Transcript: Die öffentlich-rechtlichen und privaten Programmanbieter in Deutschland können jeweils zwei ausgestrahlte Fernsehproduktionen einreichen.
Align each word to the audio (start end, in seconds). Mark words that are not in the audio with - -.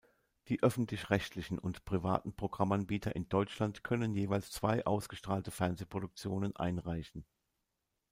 Die 0.47 0.63
öffentlich-rechtlichen 0.63 1.59
und 1.59 1.85
privaten 1.85 2.35
Programmanbieter 2.35 3.15
in 3.15 3.29
Deutschland 3.29 3.83
können 3.83 4.15
jeweils 4.15 4.49
zwei 4.49 4.83
ausgestrahlte 4.83 5.51
Fernsehproduktionen 5.51 6.55
einreichen. 6.55 7.23